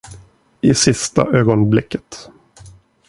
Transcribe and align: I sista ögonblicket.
I 0.63 0.73
sista 0.73 1.25
ögonblicket. 1.33 2.29